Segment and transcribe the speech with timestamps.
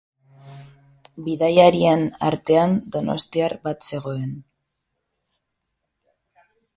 [1.25, 4.33] Bidaiarien artean donostiar bat zegoen.